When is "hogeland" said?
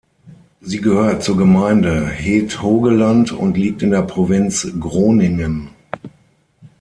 2.63-3.33